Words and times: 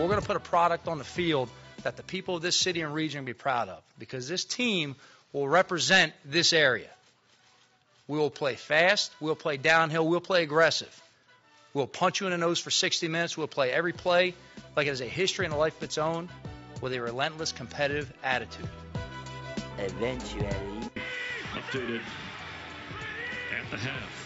We're 0.00 0.08
going 0.08 0.20
to 0.20 0.26
put 0.26 0.36
a 0.36 0.40
product 0.40 0.88
on 0.88 0.96
the 0.96 1.04
field 1.04 1.50
that 1.82 1.98
the 1.98 2.02
people 2.02 2.36
of 2.36 2.42
this 2.42 2.56
city 2.56 2.80
and 2.80 2.94
region 2.94 3.20
will 3.20 3.26
be 3.26 3.32
proud 3.34 3.68
of 3.68 3.82
because 3.98 4.26
this 4.26 4.46
team 4.46 4.96
will 5.34 5.46
represent 5.46 6.14
this 6.24 6.54
area. 6.54 6.88
We 8.08 8.16
will 8.16 8.30
play 8.30 8.54
fast, 8.54 9.12
we'll 9.20 9.36
play 9.36 9.58
downhill, 9.58 10.08
we'll 10.08 10.22
play 10.22 10.42
aggressive. 10.42 11.02
We'll 11.74 11.86
punch 11.86 12.20
you 12.20 12.26
in 12.26 12.32
the 12.32 12.38
nose 12.38 12.58
for 12.58 12.70
60 12.70 13.08
minutes. 13.08 13.36
We'll 13.36 13.46
play 13.46 13.72
every 13.72 13.92
play 13.92 14.34
like 14.74 14.86
it 14.86 14.90
has 14.90 15.02
a 15.02 15.06
history 15.06 15.44
and 15.44 15.54
a 15.54 15.58
life 15.58 15.76
of 15.76 15.82
its 15.82 15.98
own 15.98 16.30
with 16.80 16.94
a 16.94 17.00
relentless 17.00 17.52
competitive 17.52 18.10
attitude. 18.24 18.68
Eventually. 19.78 20.46
Updated 21.54 22.00
at 23.54 23.70
the 23.70 23.76
half. 23.76 24.19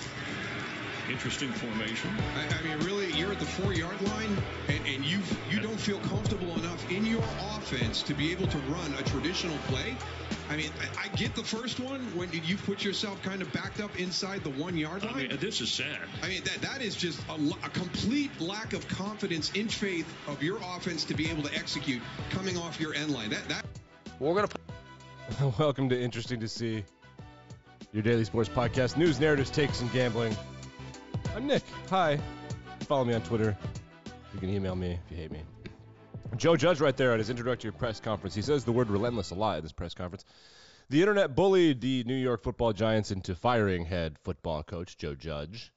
Interesting 1.10 1.52
formation. 1.52 2.10
I, 2.34 2.58
I, 2.58 2.62
mean, 2.62 2.78
really, 2.86 3.12
you're 3.12 3.30
at 3.30 3.38
the 3.38 3.44
four-yard 3.44 4.00
line, 4.02 4.38
and, 4.68 4.86
and 4.86 5.04
you 5.04 5.18
you 5.50 5.60
don't 5.60 5.78
feel 5.78 5.98
comfortable 5.98 6.54
enough 6.54 6.90
in 6.90 7.04
your 7.04 7.22
offense 7.56 8.02
to 8.04 8.14
be 8.14 8.32
able 8.32 8.46
to 8.46 8.58
run 8.58 8.94
a 8.98 9.02
traditional 9.02 9.56
play. 9.68 9.94
I 10.48 10.56
mean, 10.56 10.70
I, 10.80 11.04
I 11.04 11.16
get 11.16 11.34
the 11.34 11.44
first 11.44 11.78
one 11.78 12.00
when 12.16 12.30
you 12.32 12.56
put 12.56 12.82
yourself 12.82 13.22
kind 13.22 13.42
of 13.42 13.52
backed 13.52 13.80
up 13.80 13.98
inside 14.00 14.44
the 14.44 14.50
one-yard 14.50 15.04
line. 15.04 15.14
I 15.14 15.28
mean, 15.28 15.36
this 15.40 15.60
is 15.60 15.70
sad. 15.70 15.98
I 16.22 16.28
mean, 16.28 16.42
that 16.44 16.62
that 16.62 16.80
is 16.80 16.96
just 16.96 17.20
a, 17.28 17.34
a 17.34 17.68
complete 17.68 18.30
lack 18.40 18.72
of 18.72 18.88
confidence 18.88 19.52
in 19.52 19.68
faith 19.68 20.10
of 20.26 20.42
your 20.42 20.56
offense 20.74 21.04
to 21.04 21.14
be 21.14 21.30
able 21.30 21.42
to 21.42 21.54
execute 21.54 22.00
coming 22.30 22.56
off 22.56 22.80
your 22.80 22.94
end 22.94 23.12
line. 23.12 23.28
That 23.28 23.46
that. 23.48 23.66
We're 24.20 24.34
gonna. 24.34 25.52
Welcome 25.58 25.90
to 25.90 26.00
Interesting 26.00 26.40
to 26.40 26.48
See, 26.48 26.82
your 27.92 28.02
daily 28.02 28.24
sports 28.24 28.48
podcast, 28.48 28.96
news, 28.96 29.20
narratives, 29.20 29.50
takes, 29.50 29.82
and 29.82 29.92
gambling. 29.92 30.34
I'm 31.34 31.48
Nick. 31.48 31.64
Hi. 31.90 32.20
Follow 32.82 33.04
me 33.04 33.12
on 33.12 33.20
Twitter. 33.22 33.56
You 34.32 34.38
can 34.38 34.50
email 34.50 34.76
me 34.76 34.92
if 35.04 35.10
you 35.10 35.16
hate 35.16 35.32
me. 35.32 35.42
Joe 36.36 36.54
Judge, 36.54 36.80
right 36.80 36.96
there 36.96 37.12
at 37.12 37.18
his 37.18 37.28
introductory 37.28 37.72
press 37.72 37.98
conference, 37.98 38.36
he 38.36 38.42
says 38.42 38.64
the 38.64 38.70
word 38.70 38.88
relentless 38.88 39.32
a 39.32 39.34
lot 39.34 39.56
at 39.56 39.64
this 39.64 39.72
press 39.72 39.94
conference. 39.94 40.24
The 40.90 41.00
internet 41.00 41.34
bullied 41.34 41.80
the 41.80 42.04
New 42.04 42.14
York 42.14 42.44
football 42.44 42.72
giants 42.72 43.10
into 43.10 43.34
firing 43.34 43.84
head 43.84 44.16
football 44.22 44.62
coach 44.62 44.96
Joe 44.96 45.16
Judge 45.16 45.72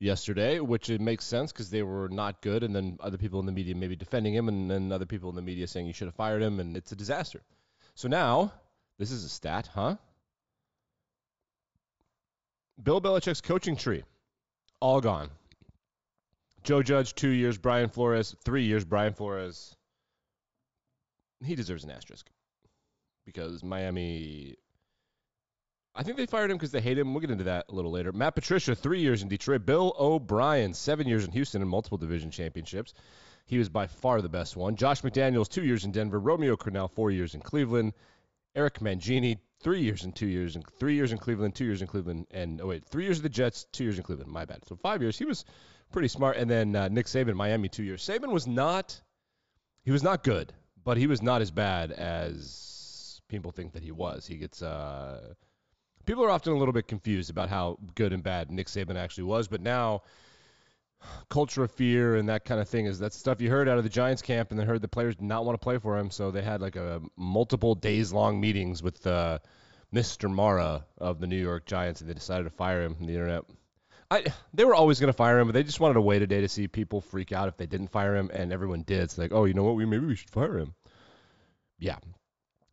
yesterday, 0.00 0.58
which 0.58 0.88
it 0.88 1.02
makes 1.02 1.26
sense 1.26 1.52
because 1.52 1.68
they 1.68 1.82
were 1.82 2.08
not 2.08 2.40
good, 2.40 2.62
and 2.62 2.74
then 2.74 2.96
other 3.00 3.18
people 3.18 3.40
in 3.40 3.46
the 3.46 3.52
media 3.52 3.74
maybe 3.74 3.96
defending 3.96 4.32
him, 4.32 4.48
and 4.48 4.70
then 4.70 4.90
other 4.90 5.06
people 5.06 5.28
in 5.28 5.36
the 5.36 5.42
media 5.42 5.66
saying 5.66 5.86
you 5.86 5.92
should 5.92 6.08
have 6.08 6.14
fired 6.14 6.40
him, 6.40 6.60
and 6.60 6.78
it's 6.78 6.92
a 6.92 6.96
disaster. 6.96 7.42
So 7.94 8.08
now, 8.08 8.54
this 8.98 9.10
is 9.10 9.22
a 9.24 9.28
stat, 9.28 9.68
huh? 9.74 9.96
Bill 12.82 13.02
Belichick's 13.02 13.42
coaching 13.42 13.76
tree 13.76 14.02
all 14.80 15.00
gone. 15.00 15.30
Joe 16.62 16.82
Judge, 16.82 17.14
two 17.14 17.28
years. 17.28 17.58
Brian 17.58 17.90
Flores, 17.90 18.34
three 18.44 18.64
years. 18.64 18.84
Brian 18.84 19.12
Flores, 19.12 19.76
he 21.44 21.54
deserves 21.54 21.84
an 21.84 21.90
asterisk 21.90 22.26
because 23.26 23.62
Miami. 23.62 24.56
I 25.94 26.02
think 26.02 26.16
they 26.16 26.26
fired 26.26 26.50
him 26.50 26.56
because 26.56 26.72
they 26.72 26.80
hate 26.80 26.98
him. 26.98 27.12
We'll 27.12 27.20
get 27.20 27.30
into 27.30 27.44
that 27.44 27.66
a 27.68 27.74
little 27.74 27.92
later. 27.92 28.12
Matt 28.12 28.34
Patricia, 28.34 28.74
three 28.74 29.00
years 29.00 29.22
in 29.22 29.28
Detroit. 29.28 29.64
Bill 29.64 29.94
O'Brien, 29.98 30.74
seven 30.74 31.06
years 31.06 31.24
in 31.24 31.30
Houston 31.32 31.62
and 31.62 31.70
multiple 31.70 31.98
division 31.98 32.30
championships. 32.30 32.94
He 33.46 33.58
was 33.58 33.68
by 33.68 33.86
far 33.86 34.22
the 34.22 34.28
best 34.28 34.56
one. 34.56 34.74
Josh 34.74 35.02
McDaniels, 35.02 35.48
two 35.48 35.64
years 35.64 35.84
in 35.84 35.92
Denver. 35.92 36.18
Romeo 36.18 36.56
Crennel, 36.56 36.90
four 36.90 37.10
years 37.10 37.34
in 37.34 37.42
Cleveland. 37.42 37.92
Eric 38.54 38.80
Mangini, 38.80 39.38
three 39.60 39.80
years 39.80 40.04
and 40.04 40.14
two 40.14 40.26
years 40.26 40.56
and 40.56 40.64
three 40.78 40.94
years 40.94 41.12
in 41.12 41.18
Cleveland, 41.18 41.54
two 41.54 41.64
years 41.64 41.80
in 41.80 41.88
Cleveland, 41.88 42.26
and 42.30 42.60
oh 42.60 42.66
wait, 42.66 42.84
three 42.84 43.04
years 43.04 43.18
of 43.18 43.22
the 43.22 43.28
Jets, 43.28 43.66
two 43.72 43.84
years 43.84 43.96
in 43.96 44.04
Cleveland. 44.04 44.30
My 44.30 44.44
bad. 44.44 44.64
So 44.66 44.76
five 44.76 45.02
years. 45.02 45.18
He 45.18 45.24
was 45.24 45.44
pretty 45.90 46.08
smart. 46.08 46.36
And 46.36 46.50
then 46.50 46.76
uh, 46.76 46.88
Nick 46.88 47.06
Saban, 47.06 47.34
Miami, 47.34 47.68
two 47.68 47.82
years. 47.82 48.06
Saban 48.06 48.32
was 48.32 48.46
not, 48.46 49.00
he 49.82 49.90
was 49.90 50.02
not 50.02 50.22
good, 50.22 50.52
but 50.84 50.96
he 50.96 51.06
was 51.06 51.22
not 51.22 51.40
as 51.40 51.50
bad 51.50 51.92
as 51.92 53.20
people 53.28 53.50
think 53.50 53.72
that 53.72 53.82
he 53.82 53.92
was. 53.92 54.26
He 54.26 54.36
gets. 54.36 54.62
Uh, 54.62 55.34
people 56.06 56.24
are 56.24 56.30
often 56.30 56.52
a 56.52 56.56
little 56.56 56.74
bit 56.74 56.86
confused 56.86 57.30
about 57.30 57.48
how 57.48 57.78
good 57.94 58.12
and 58.12 58.22
bad 58.22 58.50
Nick 58.50 58.66
Saban 58.66 58.96
actually 58.96 59.24
was, 59.24 59.48
but 59.48 59.60
now 59.60 60.02
culture 61.28 61.62
of 61.62 61.70
fear 61.70 62.16
and 62.16 62.28
that 62.28 62.44
kind 62.44 62.60
of 62.60 62.68
thing 62.68 62.86
is 62.86 62.98
that 62.98 63.12
stuff 63.12 63.40
you 63.40 63.50
heard 63.50 63.68
out 63.68 63.78
of 63.78 63.84
the 63.84 63.90
Giants 63.90 64.22
camp, 64.22 64.50
and 64.50 64.58
then 64.58 64.66
heard 64.66 64.82
the 64.82 64.88
players 64.88 65.16
did 65.16 65.24
not 65.24 65.44
want 65.44 65.58
to 65.60 65.62
play 65.62 65.78
for 65.78 65.98
him, 65.98 66.10
so 66.10 66.30
they 66.30 66.42
had 66.42 66.60
like 66.60 66.76
a 66.76 67.00
multiple 67.16 67.74
days 67.74 68.12
long 68.12 68.40
meetings 68.40 68.82
with 68.82 69.06
uh, 69.06 69.38
Mr. 69.94 70.30
Mara 70.30 70.84
of 70.98 71.20
the 71.20 71.26
New 71.26 71.40
York 71.40 71.66
Giants, 71.66 72.00
and 72.00 72.10
they 72.10 72.14
decided 72.14 72.44
to 72.44 72.50
fire 72.50 72.82
him 72.82 72.94
from 72.94 73.06
the 73.06 73.12
internet. 73.12 73.44
I, 74.10 74.24
they 74.52 74.64
were 74.64 74.74
always 74.74 75.00
going 75.00 75.08
to 75.08 75.16
fire 75.16 75.38
him, 75.38 75.48
but 75.48 75.54
they 75.54 75.62
just 75.62 75.80
wanted 75.80 75.94
to 75.94 76.00
wait 76.00 76.22
a 76.22 76.26
day 76.26 76.40
to 76.40 76.48
see 76.48 76.68
people 76.68 77.00
freak 77.00 77.32
out 77.32 77.48
if 77.48 77.56
they 77.56 77.66
didn't 77.66 77.88
fire 77.88 78.14
him, 78.14 78.30
and 78.32 78.52
everyone 78.52 78.82
did. 78.82 79.00
It's 79.00 79.18
like, 79.18 79.32
oh, 79.32 79.44
you 79.44 79.54
know 79.54 79.64
what? 79.64 79.76
We 79.76 79.86
maybe 79.86 80.06
we 80.06 80.16
should 80.16 80.30
fire 80.30 80.58
him. 80.58 80.74
Yeah, 81.78 81.98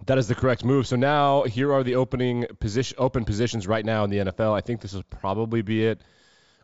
that 0.05 0.17
is 0.17 0.27
the 0.27 0.35
correct 0.35 0.63
move. 0.63 0.87
So 0.87 0.95
now 0.95 1.43
here 1.43 1.73
are 1.73 1.83
the 1.83 1.95
opening 1.95 2.45
position, 2.59 2.97
open 2.99 3.25
positions 3.25 3.67
right 3.67 3.85
now 3.85 4.03
in 4.03 4.09
the 4.09 4.17
NFL. 4.17 4.53
I 4.53 4.61
think 4.61 4.81
this 4.81 4.93
will 4.93 5.03
probably 5.03 5.61
be 5.61 5.85
it. 5.85 6.01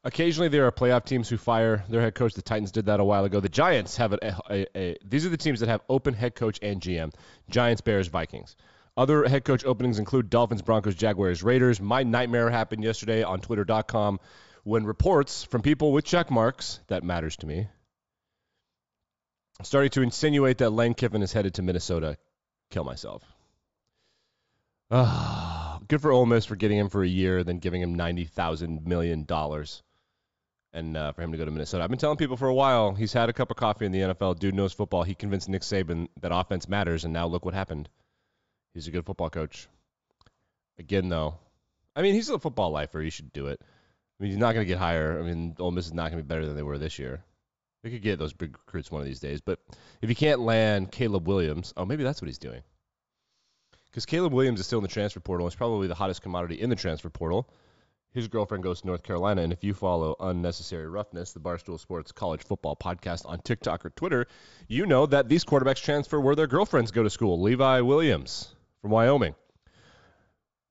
Occasionally, 0.07 0.47
there 0.47 0.66
are 0.66 0.72
playoff 0.72 1.03
teams 1.03 1.28
who 1.28 1.35
fire 1.35 1.84
their 1.90 2.00
head 2.00 2.16
coach. 2.16 2.34
The 2.34 2.41
Titans 2.41 2.72
did 2.72 2.85
that 2.85 3.01
a 3.01 3.03
while 3.03 3.25
ago. 3.25 3.41
The 3.41 3.50
Giants 3.50 3.97
have 3.97 4.13
a, 4.13 4.38
a, 4.50 4.66
a, 4.73 4.97
these 5.03 5.25
are 5.25 5.29
the 5.29 5.35
teams 5.35 5.59
that 5.59 5.68
have 5.68 5.81
open 5.90 6.13
head 6.13 6.34
coach 6.34 6.59
and 6.62 6.79
GM: 6.79 7.13
Giants, 7.50 7.81
Bears, 7.81 8.07
Vikings. 8.07 8.56
Other 8.95 9.28
head 9.28 9.44
coach 9.44 9.66
openings 9.66 10.00
include 10.00 10.29
Dolphins, 10.29 10.62
Broncos, 10.62 10.95
Jaguars, 10.95 11.44
Raiders. 11.44 11.81
My 11.81 12.03
nightmare 12.03 12.50
happened 12.50 12.85
yesterday 12.85 13.22
on 13.22 13.41
Twitter.com 13.41 14.22
when 14.63 14.85
reports 14.85 15.44
from 15.44 15.62
people 15.62 15.91
with 15.91 16.06
check 16.06 16.31
marks 16.31 16.79
that 16.88 17.03
matters 17.03 17.35
to 17.38 17.45
me 17.45 17.68
started 19.63 19.91
to 19.91 20.03
insinuate 20.03 20.59
that 20.59 20.69
Lane 20.69 20.94
Kiffin 20.94 21.22
is 21.22 21.34
headed 21.34 21.56
to 21.56 21.62
Minnesota. 21.62 22.18
Kill 22.69 22.85
myself. 22.85 23.24
Ah, 24.89 25.81
good 25.89 26.01
for 26.01 26.13
Ole 26.13 26.25
Miss 26.25 26.45
for 26.45 26.56
getting 26.56 26.78
him 26.78 26.88
for 26.88 27.03
a 27.03 27.07
year, 27.07 27.44
then 27.44 27.59
giving 27.59 27.81
him 27.81 27.95
ninety 27.95 28.24
thousand 28.24 28.88
million 28.88 29.25
dollars 29.25 29.84
and 30.77 30.95
uh, 30.95 31.11
for 31.11 31.23
him 31.23 31.31
to 31.31 31.38
go 31.38 31.45
to 31.45 31.49
Minnesota. 31.49 31.83
I've 31.83 31.89
been 31.89 31.97
telling 31.97 32.17
people 32.17 32.38
for 32.38 32.47
a 32.47 32.53
while 32.53 32.93
he's 32.93 33.11
had 33.11 33.29
a 33.29 33.33
cup 33.33 33.49
of 33.49 33.57
coffee 33.57 33.85
in 33.85 33.91
the 33.91 34.01
NFL. 34.01 34.38
Dude 34.38 34.53
knows 34.53 34.73
football. 34.73 35.01
He 35.01 35.15
convinced 35.15 35.49
Nick 35.49 35.63
Saban 35.63 36.07
that 36.21 36.31
offense 36.31 36.69
matters, 36.69 37.03
and 37.03 37.13
now 37.13 37.25
look 37.25 37.43
what 37.43 37.55
happened. 37.55 37.89
He's 38.75 38.88
a 38.88 38.91
good 38.91 39.05
football 39.05 39.31
coach. 39.31 39.67
Again, 40.77 41.09
though, 41.09 41.39
I 41.95 42.03
mean 42.03 42.13
he's 42.13 42.29
a 42.29 42.38
football 42.38 42.69
lifer. 42.69 43.01
He 43.01 43.09
should 43.09 43.33
do 43.33 43.47
it. 43.47 43.59
I 43.59 44.23
mean 44.23 44.31
he's 44.31 44.39
not 44.39 44.53
going 44.53 44.65
to 44.65 44.67
get 44.67 44.77
higher. 44.77 45.19
I 45.19 45.23
mean 45.23 45.55
Ole 45.57 45.71
Miss 45.71 45.88
is 45.88 45.93
not 45.93 46.11
going 46.11 46.19
to 46.19 46.23
be 46.23 46.27
better 46.27 46.45
than 46.45 46.55
they 46.55 46.63
were 46.63 46.77
this 46.77 46.99
year. 46.99 47.23
They 47.81 47.89
could 47.89 48.03
get 48.03 48.19
those 48.19 48.33
big 48.33 48.55
recruits 48.55 48.91
one 48.91 49.01
of 49.01 49.07
these 49.07 49.19
days, 49.19 49.41
but 49.41 49.59
if 50.01 50.09
you 50.09 50.15
can't 50.15 50.41
land 50.41 50.91
Caleb 50.91 51.27
Williams, 51.27 51.73
oh 51.75 51.85
maybe 51.85 52.03
that's 52.03 52.21
what 52.21 52.27
he's 52.27 52.38
doing. 52.38 52.61
Because 53.89 54.05
Caleb 54.05 54.33
Williams 54.33 54.59
is 54.59 54.67
still 54.67 54.79
in 54.79 54.83
the 54.83 54.89
transfer 54.89 55.19
portal. 55.19 55.47
He's 55.47 55.55
probably 55.55 55.88
the 55.88 55.95
hottest 55.95 56.21
commodity 56.21 56.61
in 56.61 56.69
the 56.69 56.75
transfer 56.75 57.09
portal 57.09 57.49
his 58.13 58.28
girlfriend 58.28 58.63
goes 58.63 58.81
to 58.81 58.88
North 58.88 59.03
Carolina. 59.03 59.41
And 59.41 59.53
if 59.53 59.63
you 59.63 59.73
follow 59.73 60.16
Unnecessary 60.19 60.88
Roughness, 60.88 61.34
the 61.34 61.40
Barstool 61.40 61.79
Sports 61.79 62.12
College 62.12 62.44
Football 62.44 62.75
Podcast 62.75 63.28
on 63.28 63.40
TikTok 63.40 63.85
or 63.85 63.90
Twitter, 63.91 64.28
you 64.68 64.85
know 64.85 65.06
that 65.06 65.29
these 65.29 65.45
quarterbacks 65.45 65.84
transfer 65.84 66.19
where 66.19 66.35
their 66.35 66.47
girlfriends 66.47 66.91
go 66.91 67.03
to 67.03 67.09
school. 67.09 67.41
Levi 67.41 67.81
Williams 67.81 68.53
from 68.81 68.91
Wyoming. 68.91 69.35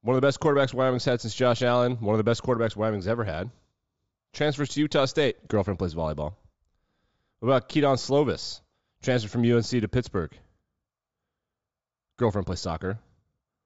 One 0.03 0.15
of 0.15 0.21
the 0.21 0.27
best 0.27 0.41
quarterbacks 0.41 0.75
Wyoming's 0.75 1.05
had 1.05 1.21
since 1.21 1.35
Josh 1.35 1.63
Allen. 1.63 1.97
One 1.97 2.15
of 2.15 2.19
the 2.19 2.25
best 2.25 2.43
quarterbacks 2.43 2.77
Wyoming's 2.77 3.09
ever 3.09 3.25
had. 3.25 3.51
Transfers 4.33 4.69
to 4.71 4.81
Utah 4.81 5.07
State. 5.07 5.49
Girlfriend 5.49 5.79
plays 5.79 5.95
volleyball. 5.95 6.35
What 7.41 7.49
about 7.49 7.69
Kedon 7.69 7.97
Slovis? 7.97 8.61
Transferred 9.03 9.31
from 9.31 9.51
UNC 9.51 9.67
to 9.67 9.89
Pittsburgh. 9.89 10.33
Girlfriend 12.19 12.47
plays 12.47 12.61
soccer. 12.61 12.99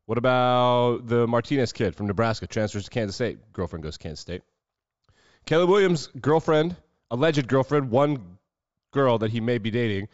What 0.06 0.18
about 0.18 1.06
the 1.06 1.26
Martinez 1.26 1.72
kid 1.72 1.94
from 1.94 2.06
Nebraska? 2.06 2.46
Transfers 2.46 2.84
to 2.84 2.90
Kansas 2.90 3.14
State. 3.14 3.52
Girlfriend 3.52 3.82
goes 3.82 3.96
to 3.96 4.02
Kansas 4.02 4.20
State. 4.20 4.42
Caleb 5.46 5.70
Williams' 5.70 6.08
girlfriend, 6.20 6.76
alleged 7.10 7.46
girlfriend, 7.46 7.90
one 7.90 8.38
girl 8.92 9.18
that 9.18 9.30
he 9.30 9.40
may 9.40 9.58
be 9.58 9.70
dating, 9.70 10.08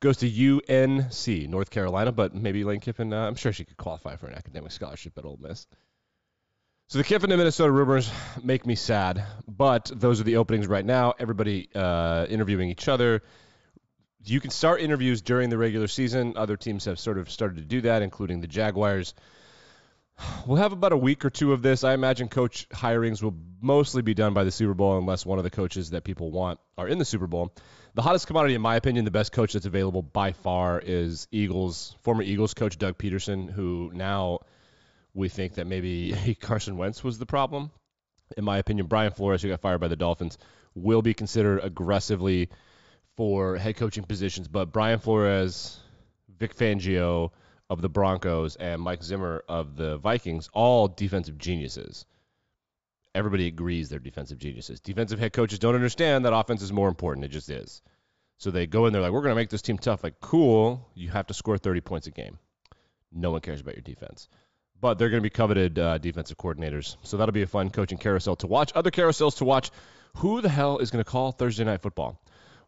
goes 0.00 0.18
to 0.18 0.26
UNC, 0.26 1.50
North 1.50 1.70
Carolina, 1.70 2.12
but 2.12 2.34
maybe 2.34 2.64
Lane 2.64 2.80
Kiffin, 2.80 3.12
uh, 3.12 3.26
I'm 3.26 3.34
sure 3.34 3.52
she 3.52 3.64
could 3.64 3.76
qualify 3.76 4.16
for 4.16 4.26
an 4.26 4.34
academic 4.34 4.72
scholarship 4.72 5.16
at 5.18 5.24
Ole 5.24 5.38
Miss. 5.40 5.66
So 6.88 6.98
the 6.98 7.04
Kiffin 7.04 7.30
and 7.30 7.38
Minnesota 7.38 7.70
rumors 7.70 8.10
make 8.42 8.66
me 8.66 8.74
sad, 8.74 9.24
but 9.46 9.92
those 9.94 10.20
are 10.20 10.24
the 10.24 10.38
openings 10.38 10.66
right 10.66 10.84
now. 10.84 11.14
Everybody 11.18 11.68
uh, 11.74 12.26
interviewing 12.28 12.68
each 12.68 12.88
other. 12.88 13.22
You 14.24 14.40
can 14.40 14.50
start 14.50 14.80
interviews 14.80 15.22
during 15.22 15.48
the 15.48 15.56
regular 15.56 15.88
season. 15.88 16.34
Other 16.36 16.56
teams 16.56 16.84
have 16.84 16.98
sort 16.98 17.18
of 17.18 17.30
started 17.30 17.56
to 17.56 17.64
do 17.64 17.80
that, 17.82 18.02
including 18.02 18.40
the 18.40 18.46
Jaguars. 18.46 19.14
We'll 20.46 20.58
have 20.58 20.72
about 20.72 20.92
a 20.92 20.98
week 20.98 21.24
or 21.24 21.30
two 21.30 21.54
of 21.54 21.62
this. 21.62 21.82
I 21.82 21.94
imagine 21.94 22.28
coach 22.28 22.68
hirings 22.68 23.22
will 23.22 23.34
mostly 23.62 24.02
be 24.02 24.12
done 24.12 24.34
by 24.34 24.44
the 24.44 24.50
Super 24.50 24.74
Bowl 24.74 24.98
unless 24.98 25.24
one 25.24 25.38
of 25.38 25.44
the 25.44 25.50
coaches 25.50 25.90
that 25.90 26.04
people 26.04 26.30
want 26.30 26.60
are 26.76 26.86
in 26.86 26.98
the 26.98 27.06
Super 27.06 27.26
Bowl. 27.26 27.54
The 27.94 28.02
hottest 28.02 28.26
commodity, 28.26 28.54
in 28.54 28.60
my 28.60 28.76
opinion, 28.76 29.06
the 29.06 29.10
best 29.10 29.32
coach 29.32 29.54
that's 29.54 29.64
available 29.64 30.02
by 30.02 30.32
far 30.32 30.78
is 30.78 31.26
Eagles, 31.32 31.96
former 32.02 32.22
Eagles 32.22 32.52
coach 32.52 32.76
Doug 32.76 32.98
Pederson, 32.98 33.50
who 33.50 33.90
now 33.94 34.40
we 35.14 35.30
think 35.30 35.54
that 35.54 35.66
maybe 35.66 36.36
Carson 36.40 36.76
Wentz 36.76 37.02
was 37.02 37.18
the 37.18 37.26
problem. 37.26 37.70
In 38.36 38.44
my 38.44 38.58
opinion, 38.58 38.86
Brian 38.86 39.12
Flores, 39.12 39.40
who 39.40 39.48
got 39.48 39.60
fired 39.60 39.80
by 39.80 39.88
the 39.88 39.96
Dolphins, 39.96 40.36
will 40.74 41.02
be 41.02 41.14
considered 41.14 41.60
aggressively 41.64 42.50
for 43.16 43.56
head 43.56 43.76
coaching 43.76 44.04
positions, 44.04 44.48
but 44.48 44.72
Brian 44.72 44.98
Flores, 44.98 45.78
Vic 46.38 46.56
Fangio 46.56 47.30
of 47.68 47.82
the 47.82 47.88
Broncos, 47.88 48.56
and 48.56 48.80
Mike 48.80 49.02
Zimmer 49.02 49.44
of 49.48 49.76
the 49.76 49.98
Vikings, 49.98 50.48
all 50.52 50.88
defensive 50.88 51.38
geniuses. 51.38 52.06
Everybody 53.14 53.46
agrees 53.46 53.88
they're 53.88 53.98
defensive 53.98 54.38
geniuses. 54.38 54.80
Defensive 54.80 55.18
head 55.18 55.32
coaches 55.32 55.58
don't 55.58 55.74
understand 55.74 56.24
that 56.24 56.34
offense 56.34 56.62
is 56.62 56.72
more 56.72 56.88
important. 56.88 57.24
It 57.24 57.28
just 57.28 57.50
is. 57.50 57.82
So 58.38 58.50
they 58.50 58.66
go 58.66 58.86
in 58.86 58.92
there 58.92 59.02
like, 59.02 59.12
we're 59.12 59.20
going 59.20 59.32
to 59.32 59.36
make 59.36 59.50
this 59.50 59.62
team 59.62 59.76
tough. 59.76 60.02
Like, 60.02 60.18
cool. 60.20 60.88
You 60.94 61.10
have 61.10 61.26
to 61.26 61.34
score 61.34 61.58
30 61.58 61.82
points 61.82 62.06
a 62.06 62.10
game. 62.10 62.38
No 63.12 63.32
one 63.32 63.40
cares 63.42 63.60
about 63.60 63.74
your 63.74 63.82
defense. 63.82 64.28
But 64.80 64.94
they're 64.94 65.10
going 65.10 65.20
to 65.20 65.26
be 65.26 65.30
coveted 65.30 65.78
uh, 65.78 65.98
defensive 65.98 66.38
coordinators. 66.38 66.96
So 67.02 67.18
that'll 67.18 67.32
be 67.32 67.42
a 67.42 67.46
fun 67.46 67.68
coaching 67.68 67.98
carousel 67.98 68.36
to 68.36 68.46
watch. 68.46 68.72
Other 68.74 68.90
carousels 68.90 69.36
to 69.38 69.44
watch. 69.44 69.70
Who 70.16 70.40
the 70.40 70.48
hell 70.48 70.78
is 70.78 70.90
going 70.90 71.04
to 71.04 71.10
call 71.10 71.32
Thursday 71.32 71.64
Night 71.64 71.82
Football? 71.82 72.18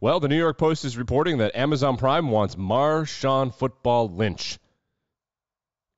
Well, 0.02 0.18
the 0.18 0.26
New 0.26 0.36
York 0.36 0.58
Post 0.58 0.84
is 0.84 0.98
reporting 0.98 1.38
that 1.38 1.54
Amazon 1.54 1.96
Prime 1.96 2.28
wants 2.28 2.56
Marshawn 2.56 3.54
Football 3.54 4.08
Lynch 4.08 4.58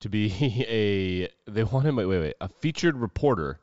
to 0.00 0.10
be 0.10 0.26
a. 1.46 1.50
They 1.50 1.64
want 1.64 1.86
him. 1.86 1.96
Wait, 1.96 2.04
wait, 2.04 2.18
wait. 2.18 2.34
A 2.38 2.48
featured 2.60 2.98
reporter. 2.98 3.58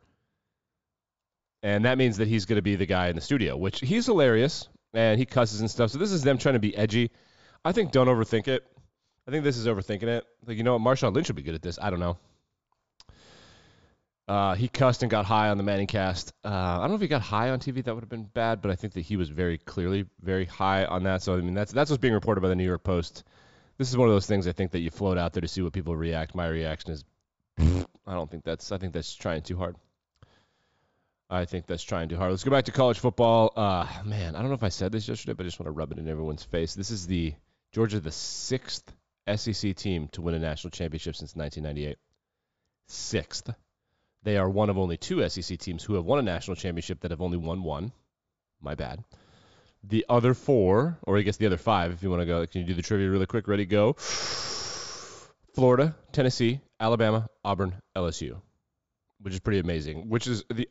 And 1.61 1.85
that 1.85 1.99
means 1.99 2.17
that 2.17 2.27
he's 2.27 2.45
going 2.45 2.55
to 2.55 2.63
be 2.63 2.75
the 2.75 2.87
guy 2.87 3.09
in 3.09 3.15
the 3.15 3.21
studio, 3.21 3.55
which 3.55 3.81
he's 3.81 4.07
hilarious 4.07 4.67
and 4.95 5.19
he 5.19 5.27
cusses 5.27 5.59
and 5.59 5.69
stuff. 5.69 5.91
So 5.91 5.99
this 5.99 6.11
is 6.11 6.23
them 6.23 6.39
trying 6.39 6.53
to 6.53 6.59
be 6.59 6.75
edgy. 6.75 7.11
I 7.63 7.71
think 7.71 7.91
don't 7.91 8.07
overthink 8.07 8.47
it. 8.47 8.65
I 9.27 9.29
think 9.29 9.43
this 9.43 9.57
is 9.57 9.67
overthinking 9.67 10.07
it. 10.07 10.25
Like 10.47 10.57
you 10.57 10.63
know 10.63 10.75
what, 10.75 10.81
Marshawn 10.81 11.13
Lynch 11.13 11.27
would 11.27 11.35
be 11.35 11.43
good 11.43 11.53
at 11.53 11.61
this. 11.61 11.77
I 11.79 11.91
don't 11.91 11.99
know. 11.99 12.17
Uh, 14.31 14.55
he 14.55 14.69
cussed 14.69 15.03
and 15.03 15.11
got 15.11 15.25
high 15.25 15.49
on 15.49 15.57
the 15.57 15.63
Manning 15.63 15.87
cast. 15.87 16.31
Uh, 16.45 16.47
I 16.47 16.77
don't 16.79 16.91
know 16.91 16.95
if 16.95 17.01
he 17.01 17.09
got 17.09 17.21
high 17.21 17.49
on 17.49 17.59
TV. 17.59 17.83
That 17.83 17.93
would 17.93 17.99
have 17.99 18.09
been 18.09 18.23
bad, 18.23 18.61
but 18.61 18.71
I 18.71 18.75
think 18.75 18.93
that 18.93 19.01
he 19.01 19.17
was 19.17 19.27
very 19.27 19.57
clearly 19.57 20.05
very 20.21 20.45
high 20.45 20.85
on 20.85 21.03
that. 21.03 21.21
So 21.21 21.33
I 21.33 21.41
mean, 21.41 21.53
that's 21.53 21.73
that's 21.73 21.91
what's 21.91 21.99
being 21.99 22.13
reported 22.13 22.39
by 22.39 22.47
the 22.47 22.55
New 22.55 22.63
York 22.63 22.81
Post. 22.81 23.25
This 23.77 23.89
is 23.89 23.97
one 23.97 24.07
of 24.07 24.15
those 24.15 24.27
things 24.27 24.47
I 24.47 24.53
think 24.53 24.71
that 24.71 24.79
you 24.79 24.89
float 24.89 25.17
out 25.17 25.33
there 25.33 25.41
to 25.41 25.49
see 25.49 25.61
what 25.61 25.73
people 25.73 25.97
react. 25.97 26.33
My 26.33 26.47
reaction 26.47 26.91
is, 26.91 27.03
I 27.59 28.13
don't 28.13 28.31
think 28.31 28.45
that's. 28.45 28.71
I 28.71 28.77
think 28.77 28.93
that's 28.93 29.13
trying 29.13 29.41
too 29.41 29.57
hard. 29.57 29.75
I 31.29 31.43
think 31.43 31.65
that's 31.65 31.83
trying 31.83 32.07
too 32.07 32.15
hard. 32.15 32.31
Let's 32.31 32.45
go 32.45 32.51
back 32.51 32.65
to 32.65 32.71
college 32.71 32.99
football. 32.99 33.51
Uh, 33.53 33.85
man, 34.05 34.37
I 34.37 34.39
don't 34.39 34.47
know 34.47 34.55
if 34.55 34.63
I 34.63 34.69
said 34.69 34.93
this 34.93 35.09
yesterday, 35.09 35.33
but 35.33 35.43
I 35.43 35.47
just 35.47 35.59
want 35.59 35.67
to 35.67 35.71
rub 35.71 35.91
it 35.91 35.99
in 35.99 36.07
everyone's 36.07 36.43
face. 36.43 36.73
This 36.73 36.89
is 36.89 37.05
the 37.05 37.33
Georgia, 37.73 37.99
the 37.99 38.11
sixth 38.11 38.89
SEC 39.35 39.75
team 39.75 40.07
to 40.13 40.21
win 40.21 40.35
a 40.35 40.39
national 40.39 40.71
championship 40.71 41.17
since 41.17 41.35
1998. 41.35 41.97
Sixth. 42.87 43.49
They 44.23 44.37
are 44.37 44.49
one 44.49 44.69
of 44.69 44.77
only 44.77 44.97
two 44.97 45.27
SEC 45.27 45.57
teams 45.57 45.83
who 45.83 45.95
have 45.95 46.05
won 46.05 46.19
a 46.19 46.21
national 46.21 46.55
championship 46.55 47.01
that 47.01 47.11
have 47.11 47.21
only 47.21 47.37
won 47.37 47.63
one. 47.63 47.91
My 48.61 48.75
bad. 48.75 49.03
The 49.83 50.05
other 50.07 50.35
four, 50.35 50.99
or 51.03 51.17
I 51.17 51.21
guess 51.21 51.37
the 51.37 51.47
other 51.47 51.57
five, 51.57 51.91
if 51.91 52.03
you 52.03 52.09
want 52.09 52.21
to 52.21 52.27
go, 52.27 52.45
can 52.45 52.61
you 52.61 52.67
do 52.67 52.75
the 52.75 52.83
trivia 52.83 53.09
really 53.09 53.25
quick? 53.25 53.47
Ready, 53.47 53.65
go. 53.65 53.93
Florida, 55.55 55.95
Tennessee, 56.11 56.61
Alabama, 56.79 57.27
Auburn, 57.43 57.73
LSU, 57.95 58.39
which 59.19 59.33
is 59.33 59.39
pretty 59.39 59.59
amazing. 59.59 60.07
Which 60.07 60.27
is 60.27 60.43
the 60.49 60.69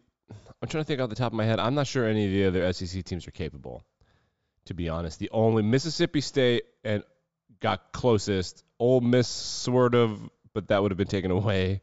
I'm 0.62 0.68
trying 0.68 0.84
to 0.84 0.86
think 0.86 1.00
off 1.00 1.08
the 1.08 1.16
top 1.16 1.32
of 1.32 1.36
my 1.36 1.44
head. 1.44 1.58
I'm 1.58 1.74
not 1.74 1.86
sure 1.86 2.06
any 2.06 2.26
of 2.26 2.32
the 2.32 2.62
other 2.62 2.72
SEC 2.72 3.04
teams 3.04 3.26
are 3.26 3.32
capable. 3.32 3.82
To 4.66 4.74
be 4.74 4.88
honest, 4.88 5.18
the 5.18 5.30
only 5.30 5.62
Mississippi 5.62 6.20
State 6.20 6.64
and 6.84 7.02
got 7.60 7.92
closest. 7.92 8.62
Ole 8.78 9.00
Miss 9.00 9.26
sort 9.26 9.94
of, 9.94 10.20
but 10.52 10.68
that 10.68 10.82
would 10.82 10.90
have 10.90 10.98
been 10.98 11.08
taken 11.08 11.30
away. 11.30 11.80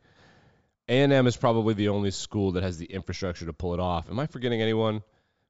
A&M 0.89 1.27
is 1.27 1.35
probably 1.35 1.73
the 1.73 1.89
only 1.89 2.11
school 2.11 2.53
that 2.53 2.63
has 2.63 2.77
the 2.77 2.85
infrastructure 2.85 3.45
to 3.45 3.53
pull 3.53 3.73
it 3.73 3.79
off. 3.79 4.09
Am 4.09 4.19
I 4.19 4.27
forgetting 4.27 4.61
anyone? 4.61 5.03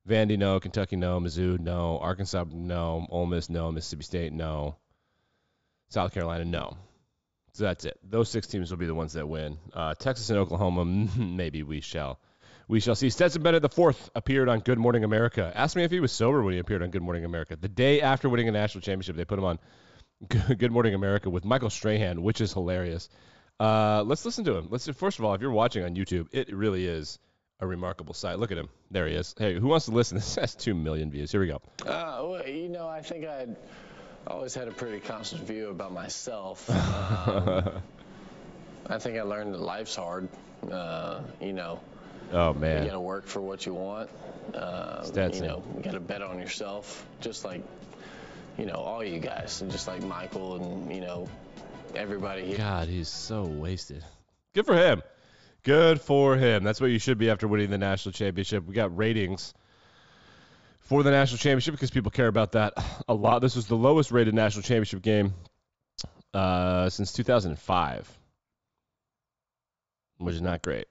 Vandy, 0.07 0.37
no. 0.37 0.59
Kentucky, 0.59 0.95
no. 0.95 1.19
Mizzou, 1.19 1.59
no. 1.59 1.99
Arkansas, 1.99 2.45
no. 2.51 3.05
Ole 3.09 3.25
Miss, 3.27 3.49
no. 3.49 3.71
Mississippi 3.71 4.03
State, 4.03 4.33
no. 4.33 4.77
South 5.89 6.13
Carolina, 6.13 6.45
no. 6.45 6.75
So 7.53 7.63
that's 7.65 7.85
it. 7.85 7.99
Those 8.03 8.29
six 8.29 8.47
teams 8.47 8.71
will 8.71 8.77
be 8.77 8.85
the 8.85 8.95
ones 8.95 9.13
that 9.13 9.27
win. 9.27 9.57
Uh, 9.73 9.93
Texas 9.95 10.29
and 10.29 10.39
Oklahoma, 10.39 10.85
maybe 11.17 11.63
we 11.63 11.81
shall. 11.81 12.19
We 12.67 12.79
shall 12.79 12.95
see. 12.95 13.09
Stetson 13.09 13.43
Bennett 13.43 13.61
the 13.61 13.69
fourth 13.69 14.09
appeared 14.13 14.49
on 14.49 14.59
Good 14.59 14.77
Morning 14.77 15.03
America. 15.03 15.51
Ask 15.55 15.75
me 15.75 15.83
if 15.83 15.91
he 15.91 15.99
was 15.99 16.11
sober 16.11 16.43
when 16.43 16.53
he 16.53 16.59
appeared 16.59 16.83
on 16.83 16.89
Good 16.89 17.01
Morning 17.01 17.23
America. 17.23 17.55
The 17.55 17.69
day 17.69 18.01
after 18.01 18.27
winning 18.27 18.49
a 18.49 18.51
national 18.51 18.81
championship, 18.81 19.15
they 19.15 19.25
put 19.25 19.39
him 19.39 19.45
on 19.45 19.59
Good 20.57 20.71
Morning 20.71 20.93
America 20.93 21.29
with 21.29 21.45
Michael 21.45 21.69
Strahan, 21.69 22.21
which 22.21 22.41
is 22.41 22.51
hilarious. 22.53 23.07
Uh, 23.59 24.03
let's 24.05 24.23
listen 24.25 24.43
to 24.45 24.55
him. 24.55 24.67
Let's 24.69 24.87
first 24.89 25.19
of 25.19 25.25
all, 25.25 25.33
if 25.33 25.41
you're 25.41 25.51
watching 25.51 25.83
on 25.83 25.95
YouTube, 25.95 26.27
it 26.31 26.53
really 26.55 26.85
is 26.85 27.17
a 27.59 27.65
remarkable 27.67 28.13
sight. 28.13 28.37
Look 28.39 28.51
at 28.51 28.57
him. 28.57 28.69
There 28.91 29.07
he 29.07 29.15
is. 29.15 29.33
Hey, 29.37 29.55
who 29.59 29.67
wants 29.67 29.85
to 29.85 29.91
listen? 29.91 30.17
This 30.17 30.35
has 30.35 30.53
two 30.55 30.75
million 30.75 31.09
views. 31.09 31.31
Here 31.31 31.41
we 31.41 31.47
go. 31.47 31.61
Uh, 31.81 32.19
well, 32.27 32.47
you 32.47 32.69
know, 32.69 32.87
I 32.87 33.01
think 33.01 33.25
I 33.25 33.47
always 34.27 34.53
had 34.53 34.67
a 34.67 34.71
pretty 34.71 34.99
constant 34.99 35.43
view 35.43 35.69
about 35.69 35.91
myself. 35.91 36.69
Um, 38.87 38.93
I 38.95 38.99
think 38.99 39.17
I 39.17 39.23
learned 39.23 39.53
that 39.53 39.59
life's 39.59 39.95
hard. 39.97 40.29
Uh, 40.71 41.19
you 41.41 41.51
know, 41.51 41.81
Oh 42.31 42.53
man. 42.53 42.83
you 42.83 42.89
got 42.89 42.93
to 42.95 43.01
work 43.01 43.25
for 43.27 43.41
what 43.41 43.65
you 43.65 43.73
want. 43.73 44.09
Uh, 44.53 45.03
Stetson. 45.03 45.43
you 45.43 45.49
know, 45.49 45.63
you 45.75 45.83
got 45.83 45.91
to 45.91 45.99
bet 45.99 46.21
on 46.21 46.39
yourself, 46.39 47.05
just 47.19 47.43
like 47.43 47.61
you 48.57 48.65
know 48.65 48.75
all 48.75 49.03
you 49.03 49.19
guys, 49.19 49.61
and 49.61 49.69
just 49.69 49.87
like 49.89 50.01
Michael 50.03 50.55
and 50.55 50.93
you 50.95 51.01
know 51.01 51.27
everybody 51.95 52.45
here. 52.45 52.57
God, 52.57 52.87
he's 52.87 53.09
so 53.09 53.43
wasted. 53.43 54.03
Good 54.53 54.65
for 54.65 54.75
him. 54.75 55.03
Good 55.63 55.99
for 56.01 56.35
him. 56.35 56.63
That's 56.63 56.79
what 56.79 56.91
you 56.91 56.99
should 56.99 57.17
be 57.17 57.29
after 57.29 57.47
winning 57.47 57.69
the 57.69 57.77
national 57.77 58.13
championship. 58.13 58.65
We 58.65 58.73
got 58.73 58.95
ratings 58.95 59.53
for 60.81 61.03
the 61.03 61.11
national 61.11 61.37
championship 61.39 61.73
because 61.73 61.91
people 61.91 62.11
care 62.11 62.27
about 62.27 62.53
that 62.53 62.73
a 63.07 63.13
lot. 63.13 63.39
This 63.39 63.55
was 63.55 63.67
the 63.67 63.75
lowest 63.75 64.11
rated 64.11 64.33
national 64.33 64.63
championship 64.63 65.01
game 65.01 65.33
uh, 66.33 66.89
since 66.89 67.11
2005, 67.13 68.19
which 70.17 70.35
is 70.35 70.41
not 70.41 70.61
great. 70.61 70.87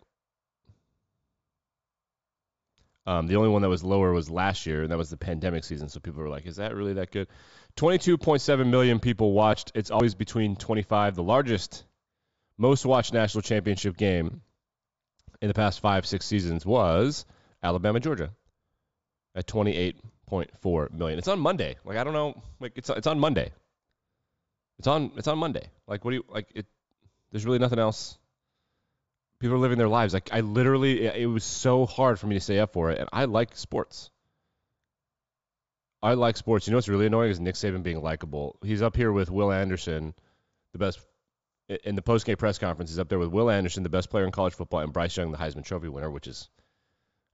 Um, 3.07 3.29
the 3.29 3.37
only 3.37 3.51
one 3.51 3.63
that 3.63 3.69
was 3.69 3.85
lower 3.85 4.13
was 4.13 4.29
last 4.31 4.67
year, 4.67 4.83
and 4.83 4.91
that 4.91 4.99
was 4.99 5.11
the 5.11 5.17
pandemic 5.17 5.63
season. 5.65 5.89
So 5.89 6.01
people 6.01 6.23
were 6.23 6.29
like, 6.29 6.47
"Is 6.47 6.57
that 6.57 6.75
really 6.75 6.95
that 6.95 7.13
good?" 7.13 7.29
22.7 7.77 8.69
million 8.69 8.99
people 8.99 9.33
watched. 9.33 9.73
It's 9.75 9.91
always 9.91 10.15
between 10.15 10.57
25. 10.57 11.15
The 11.15 11.23
largest, 11.23 11.85
most 12.59 12.85
watched 12.85 13.13
national 13.13 13.43
championship 13.43 13.97
game 13.97 14.41
in 15.41 15.49
the 15.49 15.55
past 15.55 15.81
five, 15.81 16.07
six 16.07 16.27
seasons 16.27 16.67
was 16.67 17.27
Alabama, 17.63 18.01
Georgia, 18.01 18.31
at 19.35 19.47
28.4 19.47 20.93
million. 20.93 21.19
It's 21.19 21.29
on 21.29 21.39
Monday. 21.39 21.77
Like 21.85 21.99
I 21.99 22.05
don't 22.05 22.15
know, 22.15 22.43
like 22.61 22.73
it's 22.77 22.91
it's 22.91 23.07
on 23.07 23.21
Monday. 23.21 23.53
It's 24.79 24.89
on 24.89 25.13
it's 25.17 25.29
on 25.29 25.39
Monday. 25.39 25.69
Like 25.87 26.05
what 26.05 26.11
do 26.11 26.17
you 26.17 26.25
like? 26.29 26.49
It 26.55 26.67
there's 27.31 27.45
really 27.45 27.59
nothing 27.59 27.79
else. 27.79 28.19
People 29.47 29.59
are 29.59 29.61
living 29.61 29.79
their 29.79 29.89
lives. 29.89 30.13
Like 30.13 30.31
I 30.33 30.41
literally, 30.41 31.03
it 31.07 31.15
it 31.17 31.27
was 31.27 31.45
so 31.45 31.87
hard 31.87 32.19
for 32.19 32.27
me 32.27 32.35
to 32.35 32.41
stay 32.41 32.59
up 32.59 32.73
for 32.73 32.91
it, 32.91 32.99
and 32.99 33.09
I 33.13 33.27
like 33.27 33.57
sports. 33.57 34.11
I 36.03 36.15
like 36.15 36.37
sports. 36.37 36.67
You 36.67 36.73
know 36.73 36.79
what's 36.79 36.89
really 36.89 37.07
annoying 37.07 37.31
is 37.31 37.39
Nick 37.41 37.55
Saban 37.55 37.83
being 37.85 38.03
likable. 38.03 38.59
He's 38.65 38.83
up 38.83 38.97
here 38.97 39.13
with 39.13 39.31
Will 39.31 39.53
Anderson, 39.53 40.15
the 40.73 40.79
best 40.79 40.99
in 41.85 41.95
the 41.95 42.03
post-game 42.03 42.37
press 42.37 42.59
conference. 42.59 42.91
He's 42.91 42.99
up 42.99 43.09
there 43.09 43.19
with 43.21 43.31
Will 43.31 43.49
Anderson, 43.49 43.83
the 43.85 43.89
best 43.89 44.11
player 44.11 44.25
in 44.25 44.33
college 44.33 44.55
football, 44.55 44.81
and 44.81 44.93
Bryce 44.93 45.17
Young, 45.17 45.31
the 45.33 45.39
Heisman 45.39 45.65
Trophy 45.65 45.89
winner, 45.89 46.11
which 46.11 46.27
is, 46.27 46.49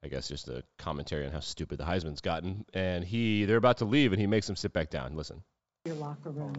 I 0.05 0.09
guess, 0.09 0.29
just 0.29 0.49
a 0.49 0.63
commentary 0.79 1.25
on 1.27 1.33
how 1.33 1.41
stupid 1.41 1.79
the 1.79 1.85
Heisman's 1.85 2.21
gotten. 2.21 2.65
And 2.75 3.05
he, 3.05 3.47
they're 3.47 3.57
about 3.57 3.79
to 3.79 3.85
leave, 3.87 4.13
and 4.13 4.21
he 4.21 4.27
makes 4.27 4.47
them 4.47 4.57
sit 4.57 4.73
back 4.75 4.91
down. 4.91 5.17
Listen. 5.17 5.43
your 5.87 5.97
locker 5.97 6.31
room. 6.31 6.55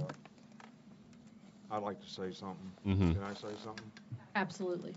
I'd 1.72 1.82
like 1.84 2.00
to 2.02 2.10
say 2.10 2.32
something. 2.32 2.72
Mhm. 2.86 3.14
Can 3.14 3.24
I 3.24 3.34
say 3.34 3.56
something? 3.64 3.92
Absolutely. 4.36 4.94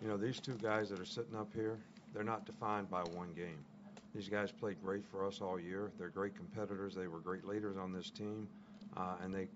You 0.00 0.08
know, 0.08 0.16
these 0.16 0.40
two 0.40 0.56
guys 0.62 0.88
that 0.90 0.98
are 0.98 1.04
sitting 1.04 1.36
up 1.36 1.52
here, 1.54 1.78
they're 2.14 2.24
not 2.24 2.46
defined 2.46 2.90
by 2.90 3.02
one 3.02 3.32
game. 3.34 3.58
These 4.14 4.28
guys 4.28 4.50
played 4.50 4.82
great 4.82 5.06
for 5.06 5.26
us 5.26 5.40
all 5.40 5.60
year. 5.60 5.92
They're 5.98 6.08
great 6.08 6.34
competitors. 6.34 6.94
They 6.94 7.06
were 7.06 7.20
great 7.20 7.44
leaders 7.44 7.76
on 7.76 7.92
this 7.92 8.10
team, 8.10 8.48
uh, 8.96 9.16
and 9.22 9.34
they 9.34 9.48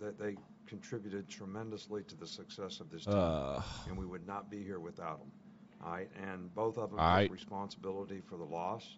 that 0.00 0.18
they 0.18 0.36
contributed 0.66 1.28
tremendously 1.28 2.02
to 2.04 2.16
the 2.16 2.26
success 2.26 2.80
of 2.80 2.90
this 2.90 3.04
team. 3.04 3.14
Uh, 3.14 3.60
and 3.86 3.98
we 3.98 4.06
would 4.06 4.26
not 4.26 4.50
be 4.50 4.62
here 4.62 4.80
without 4.80 5.18
them. 5.18 5.30
All 5.84 5.92
right, 5.92 6.08
and 6.22 6.52
both 6.54 6.78
of 6.78 6.90
them 6.90 6.98
All 6.98 7.06
right. 7.06 7.24
took 7.24 7.32
responsibility 7.32 8.22
for 8.28 8.36
the 8.36 8.44
loss, 8.44 8.96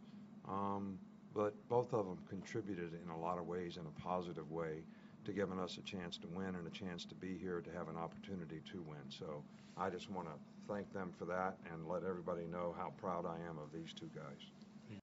um, 0.49 0.99
but 1.35 1.55
both 1.69 1.93
of 1.93 2.07
them 2.07 2.19
contributed 2.29 2.93
in 3.03 3.11
a 3.11 3.19
lot 3.19 3.39
of 3.39 3.47
ways 3.47 3.77
in 3.77 3.83
a 3.87 4.01
positive 4.01 4.51
way 4.51 4.85
to 5.25 5.33
giving 5.33 5.59
us 5.59 5.79
a 5.79 5.83
chance 5.83 6.19
to 6.19 6.27
win 6.29 6.55
and 6.55 6.67
a 6.67 6.71
chance 6.71 7.05
to 7.07 7.15
be 7.15 7.39
here 7.39 7.61
to 7.61 7.71
have 7.71 7.89
an 7.89 7.97
opportunity 7.97 8.61
to 8.73 8.83
win. 8.83 9.03
So 9.09 9.43
I 9.77 9.91
just 9.91 10.11
want 10.11 10.29
to 10.29 10.35
thank 10.73 10.93
them 10.93 11.13
for 11.19 11.25
that 11.27 11.57
and 11.73 11.89
let 11.89 12.05
everybody 12.05 12.47
know 12.47 12.75
how 12.77 12.93
proud 13.01 13.27
I 13.27 13.37
am 13.49 13.59
of 13.59 13.73
these 13.73 13.93
two 13.93 14.11
guys. 14.15 15.01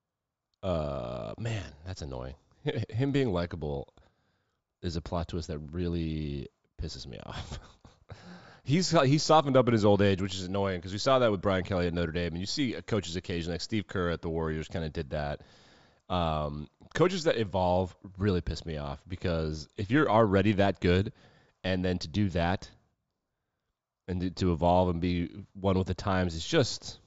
uh, 0.63 1.33
man, 1.37 1.63
that's 1.85 2.01
annoying. 2.01 2.35
Him 2.89 3.11
being 3.11 3.31
likable 3.31 3.87
is 4.81 4.95
a 4.95 5.01
plot 5.01 5.29
twist 5.29 5.47
that 5.47 5.59
really 5.71 6.47
pisses 6.81 7.07
me 7.07 7.19
off. 7.25 7.59
he's 8.63 8.91
he's 8.91 9.23
softened 9.23 9.57
up 9.57 9.67
in 9.67 9.73
his 9.73 9.85
old 9.85 10.01
age, 10.01 10.21
which 10.21 10.35
is 10.35 10.43
annoying 10.43 10.79
because 10.79 10.91
we 10.91 10.99
saw 10.99 11.19
that 11.19 11.31
with 11.31 11.41
Brian 11.41 11.63
Kelly 11.63 11.87
at 11.87 11.93
Notre 11.93 12.11
Dame, 12.11 12.33
and 12.33 12.39
you 12.39 12.45
see 12.45 12.73
coaches 12.85 13.15
occasionally, 13.15 13.55
like 13.55 13.61
Steve 13.61 13.87
Kerr 13.87 14.09
at 14.09 14.21
the 14.21 14.29
Warriors, 14.29 14.67
kind 14.67 14.85
of 14.85 14.93
did 14.93 15.11
that. 15.11 15.41
Um, 16.09 16.67
coaches 16.93 17.25
that 17.25 17.37
evolve 17.37 17.95
really 18.17 18.41
piss 18.41 18.65
me 18.65 18.77
off 18.77 18.99
because 19.07 19.67
if 19.77 19.91
you're 19.91 20.09
already 20.09 20.53
that 20.53 20.79
good, 20.79 21.13
and 21.63 21.83
then 21.83 21.97
to 21.99 22.07
do 22.07 22.29
that, 22.29 22.69
and 24.07 24.35
to- 24.35 24.51
evolve 24.51 24.89
and 24.89 25.01
be 25.01 25.29
one 25.53 25.77
with 25.77 25.87
the 25.87 25.93
times, 25.93 26.35
is 26.35 26.45
just 26.45 26.99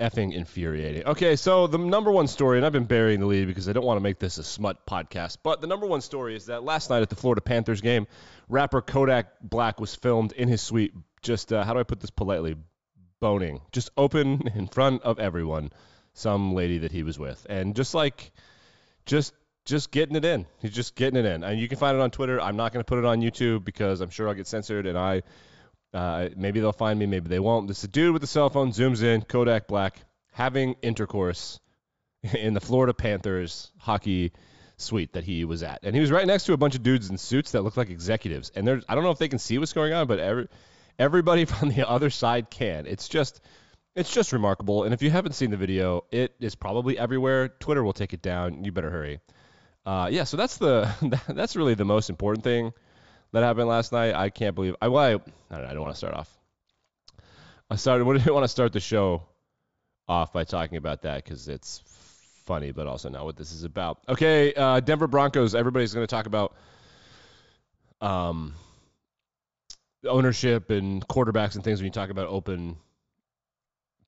effing 0.00 0.34
infuriating. 0.34 1.04
Okay, 1.06 1.36
so 1.36 1.66
the 1.68 1.78
number 1.78 2.10
one 2.10 2.26
story, 2.26 2.58
and 2.58 2.66
I've 2.66 2.72
been 2.72 2.84
burying 2.84 3.20
the 3.20 3.26
lead 3.26 3.46
because 3.46 3.68
I 3.68 3.72
don't 3.72 3.84
want 3.84 3.98
to 3.98 4.02
make 4.02 4.18
this 4.18 4.38
a 4.38 4.44
smut 4.44 4.84
podcast, 4.86 5.38
but 5.42 5.60
the 5.60 5.68
number 5.68 5.86
one 5.86 6.00
story 6.00 6.34
is 6.34 6.46
that 6.46 6.64
last 6.64 6.90
night 6.90 7.02
at 7.02 7.10
the 7.10 7.16
Florida 7.16 7.40
Panthers 7.40 7.80
game, 7.80 8.06
rapper 8.48 8.82
Kodak 8.82 9.40
Black 9.40 9.80
was 9.80 9.94
filmed 9.94 10.32
in 10.32 10.48
his 10.48 10.60
suite, 10.60 10.92
just 11.22 11.52
uh, 11.52 11.62
how 11.62 11.74
do 11.74 11.80
I 11.80 11.84
put 11.84 12.00
this 12.00 12.10
politely, 12.10 12.56
boning, 13.20 13.60
just 13.70 13.90
open 13.96 14.48
in 14.54 14.66
front 14.66 15.02
of 15.02 15.20
everyone, 15.20 15.70
some 16.14 16.54
lady 16.54 16.78
that 16.78 16.92
he 16.92 17.02
was 17.02 17.18
with, 17.18 17.46
and 17.48 17.76
just 17.76 17.94
like, 17.94 18.32
just 19.04 19.34
just 19.64 19.90
getting 19.90 20.16
it 20.16 20.24
in. 20.24 20.46
He's 20.60 20.72
just 20.72 20.94
getting 20.94 21.18
it 21.18 21.26
in, 21.26 21.44
and 21.44 21.60
you 21.60 21.68
can 21.68 21.78
find 21.78 21.96
it 21.96 22.00
on 22.00 22.10
Twitter. 22.10 22.40
I'm 22.40 22.56
not 22.56 22.72
going 22.72 22.82
to 22.82 22.88
put 22.88 22.98
it 22.98 23.04
on 23.04 23.20
YouTube 23.20 23.64
because 23.64 24.00
I'm 24.00 24.10
sure 24.10 24.28
I'll 24.28 24.34
get 24.34 24.46
censored, 24.46 24.86
and 24.86 24.96
I 24.96 25.22
uh, 25.94 26.28
maybe 26.36 26.60
they'll 26.60 26.72
find 26.72 26.98
me, 26.98 27.06
maybe 27.06 27.28
they 27.28 27.38
won't. 27.38 27.68
This 27.68 27.82
dude 27.82 28.12
with 28.12 28.24
a 28.24 28.26
cell 28.26 28.50
phone 28.50 28.72
zooms 28.72 29.02
in, 29.02 29.22
Kodak 29.22 29.68
Black, 29.68 30.00
having 30.32 30.74
intercourse 30.82 31.60
in 32.34 32.52
the 32.52 32.60
Florida 32.60 32.92
Panthers 32.92 33.70
hockey 33.78 34.32
suite 34.76 35.12
that 35.12 35.22
he 35.22 35.44
was 35.44 35.62
at, 35.62 35.80
and 35.84 35.94
he 35.94 36.00
was 36.00 36.10
right 36.10 36.26
next 36.26 36.44
to 36.44 36.52
a 36.52 36.56
bunch 36.56 36.74
of 36.74 36.82
dudes 36.82 37.08
in 37.10 37.16
suits 37.16 37.52
that 37.52 37.62
look 37.62 37.76
like 37.76 37.90
executives. 37.90 38.50
And 38.54 38.66
there's, 38.66 38.84
I 38.88 38.96
don't 38.96 39.04
know 39.04 39.12
if 39.12 39.18
they 39.18 39.28
can 39.28 39.38
see 39.38 39.56
what's 39.58 39.72
going 39.72 39.92
on, 39.92 40.08
but 40.08 40.18
every, 40.18 40.48
everybody 40.98 41.44
from 41.46 41.68
the 41.68 41.88
other 41.88 42.10
side 42.10 42.50
can. 42.50 42.86
It's 42.86 43.08
just, 43.08 43.40
it's 43.94 44.12
just 44.12 44.32
remarkable. 44.32 44.84
And 44.84 44.92
if 44.92 45.02
you 45.02 45.10
haven't 45.10 45.32
seen 45.32 45.50
the 45.50 45.56
video, 45.56 46.04
it 46.10 46.34
is 46.40 46.54
probably 46.54 46.98
everywhere. 46.98 47.48
Twitter 47.48 47.82
will 47.82 47.92
take 47.92 48.12
it 48.12 48.22
down. 48.22 48.64
You 48.64 48.72
better 48.72 48.90
hurry. 48.90 49.20
Uh, 49.86 50.08
yeah, 50.10 50.24
so 50.24 50.36
that's 50.36 50.56
the 50.56 50.90
that's 51.28 51.56
really 51.56 51.74
the 51.74 51.84
most 51.84 52.10
important 52.10 52.42
thing 52.44 52.72
that 53.32 53.42
happened 53.42 53.68
last 53.68 53.92
night. 53.92 54.14
I 54.14 54.30
can't 54.30 54.54
believe 54.54 54.76
I. 54.80 54.88
Well, 54.88 55.20
I, 55.50 55.54
I 55.54 55.72
don't 55.72 55.82
want 55.82 55.92
to 55.92 55.98
start 55.98 56.14
off. 56.14 56.30
I 57.70 57.76
started. 57.76 58.04
What 58.06 58.18
do 58.18 58.24
you 58.24 58.34
want 58.34 58.44
to 58.44 58.48
start 58.48 58.72
the 58.72 58.80
show 58.80 59.22
off 60.08 60.32
by 60.32 60.44
talking 60.44 60.76
about 60.76 61.02
that 61.02 61.24
because 61.24 61.48
it's 61.48 61.82
funny, 62.44 62.72
but 62.72 62.86
also 62.86 63.08
not 63.08 63.24
what 63.24 63.36
this 63.36 63.52
is 63.52 63.64
about. 63.64 63.98
Okay, 64.08 64.52
uh, 64.54 64.80
Denver 64.80 65.06
Broncos. 65.06 65.54
Everybody's 65.54 65.94
going 65.94 66.06
to 66.06 66.10
talk 66.10 66.26
about 66.26 66.54
um, 68.00 68.54
ownership 70.06 70.70
and 70.70 71.06
quarterbacks 71.06 71.54
and 71.54 71.64
things 71.64 71.80
when 71.80 71.86
you 71.86 71.92
talk 71.92 72.10
about 72.10 72.26
open 72.26 72.76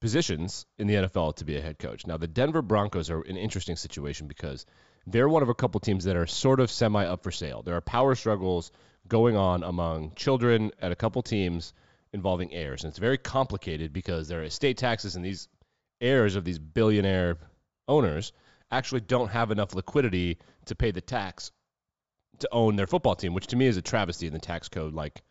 positions 0.01 0.67
in 0.79 0.87
the 0.87 0.95
NFL 0.95 1.37
to 1.37 1.45
be 1.45 1.57
a 1.57 1.61
head 1.61 1.79
coach. 1.79 2.07
Now, 2.07 2.17
the 2.17 2.27
Denver 2.27 2.63
Broncos 2.63 3.11
are 3.11 3.23
an 3.23 3.37
interesting 3.37 3.77
situation 3.77 4.27
because 4.27 4.67
they're 5.07 5.29
one 5.29 5.43
of 5.43 5.49
a 5.49 5.55
couple 5.55 5.81
teams 5.81 6.05
that 6.05 6.17
are 6.17 6.27
sort 6.27 6.61
of 6.61 6.71
semi 6.71 7.05
up 7.05 7.23
for 7.23 7.31
sale. 7.31 7.63
There 7.63 7.77
are 7.77 7.81
power 7.81 8.15
struggles 8.15 8.73
going 9.09 9.37
on 9.37 9.63
among 9.63 10.13
children 10.17 10.73
at 10.81 10.93
a 10.93 10.97
couple 10.97 11.23
teams 11.23 11.73
involving 12.13 12.53
heirs, 12.53 12.83
and 12.83 12.91
it's 12.91 12.99
very 12.99 13.19
complicated 13.19 13.93
because 13.93 14.29
there 14.29 14.41
are 14.41 14.45
estate 14.45 14.79
taxes, 14.79 15.17
and 15.17 15.25
these 15.25 15.49
heirs 16.01 16.37
of 16.37 16.45
these 16.45 16.59
billionaire 16.59 17.39
owners 17.89 18.33
actually 18.71 19.01
don't 19.01 19.29
have 19.29 19.51
enough 19.51 19.75
liquidity 19.75 20.39
to 20.67 20.75
pay 20.75 20.91
the 20.91 21.01
tax 21.01 21.53
to 22.41 22.49
own 22.53 22.77
their 22.77 22.87
football 22.87 23.15
team, 23.15 23.33
which 23.33 23.47
to 23.49 23.57
me 23.57 23.67
is 23.67 23.77
a 23.77 23.83
travesty 23.83 24.27
in 24.27 24.33
the 24.33 24.39
tax 24.39 24.69
code. 24.69 24.93
Like 24.93 25.23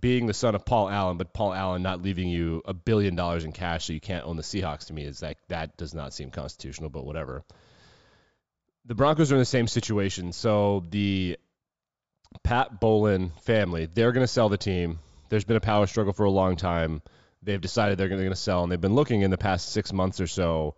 being 0.00 0.26
the 0.26 0.34
son 0.34 0.54
of 0.54 0.64
Paul 0.64 0.88
Allen, 0.88 1.16
but 1.16 1.32
Paul 1.32 1.52
Allen 1.52 1.82
not 1.82 2.02
leaving 2.02 2.28
you 2.28 2.62
a 2.64 2.72
billion 2.72 3.16
dollars 3.16 3.44
in 3.44 3.52
cash 3.52 3.86
so 3.86 3.92
you 3.92 4.00
can't 4.00 4.24
own 4.24 4.36
the 4.36 4.42
Seahawks 4.42 4.86
to 4.86 4.92
me 4.92 5.04
is 5.04 5.22
like 5.22 5.38
that 5.48 5.76
does 5.76 5.92
not 5.92 6.14
seem 6.14 6.30
constitutional, 6.30 6.88
but 6.88 7.04
whatever. 7.04 7.44
The 8.84 8.94
Broncos 8.94 9.32
are 9.32 9.36
in 9.36 9.40
the 9.40 9.44
same 9.44 9.66
situation. 9.66 10.32
So 10.32 10.84
the 10.90 11.38
Pat 12.42 12.80
Bowlen 12.80 13.32
family, 13.42 13.86
they're 13.86 14.12
going 14.12 14.24
to 14.24 14.32
sell 14.32 14.48
the 14.48 14.56
team. 14.56 14.98
There's 15.28 15.44
been 15.44 15.56
a 15.56 15.60
power 15.60 15.86
struggle 15.86 16.12
for 16.12 16.24
a 16.24 16.30
long 16.30 16.56
time. 16.56 17.02
They've 17.42 17.60
decided 17.60 17.98
they're 17.98 18.08
going 18.08 18.28
to 18.28 18.36
sell, 18.36 18.62
and 18.62 18.70
they've 18.70 18.80
been 18.80 18.94
looking 18.94 19.22
in 19.22 19.30
the 19.30 19.38
past 19.38 19.72
six 19.72 19.92
months 19.92 20.20
or 20.20 20.26
so 20.28 20.76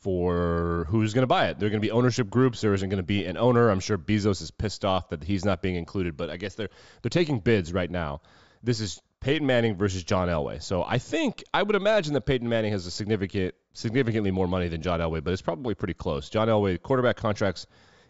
for 0.00 0.55
who's 0.86 1.14
going 1.14 1.22
to 1.22 1.28
buy 1.28 1.48
it. 1.48 1.58
There 1.58 1.66
are 1.66 1.70
going 1.70 1.80
to 1.80 1.86
be 1.86 1.90
ownership 1.90 2.30
groups. 2.30 2.60
There 2.60 2.74
isn't 2.74 2.88
going 2.88 2.98
to 2.98 3.06
be 3.06 3.24
an 3.24 3.36
owner. 3.36 3.68
I'm 3.68 3.80
sure 3.80 3.98
Bezos 3.98 4.42
is 4.42 4.50
pissed 4.50 4.84
off 4.84 5.10
that 5.10 5.22
he's 5.22 5.44
not 5.44 5.62
being 5.62 5.76
included, 5.76 6.16
but 6.16 6.30
I 6.30 6.36
guess 6.36 6.54
they're 6.54 6.70
they're 7.02 7.10
taking 7.10 7.40
bids 7.40 7.72
right 7.72 7.90
now. 7.90 8.20
This 8.62 8.80
is 8.80 9.00
Peyton 9.20 9.46
Manning 9.46 9.76
versus 9.76 10.04
John 10.04 10.28
Elway. 10.28 10.62
So 10.62 10.84
I 10.84 10.98
think 10.98 11.44
I 11.52 11.62
would 11.62 11.76
imagine 11.76 12.14
that 12.14 12.22
Peyton 12.22 12.48
Manning 12.48 12.72
has 12.72 12.86
a 12.86 12.90
significant 12.90 13.54
significantly 13.72 14.30
more 14.30 14.48
money 14.48 14.68
than 14.68 14.82
John 14.82 15.00
Elway, 15.00 15.22
but 15.22 15.32
it's 15.32 15.42
probably 15.42 15.74
pretty 15.74 15.94
close. 15.94 16.30
John 16.30 16.48
Elway 16.48 16.80
quarterback 16.80 17.16
contracts 17.16 17.66